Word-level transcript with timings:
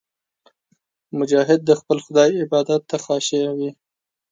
مجاهد 1.19 1.59
د 1.65 1.71
خپل 1.79 1.97
خدای 2.05 2.31
عبادت 2.43 2.81
ته 2.89 2.97
خاشع 3.05 3.43
وي. 3.57 3.69